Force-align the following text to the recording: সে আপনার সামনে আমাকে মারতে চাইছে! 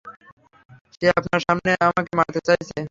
সে 0.95 1.05
আপনার 1.19 1.41
সামনে 1.47 1.71
আমাকে 1.81 2.11
মারতে 2.19 2.39
চাইছে! 2.47 2.73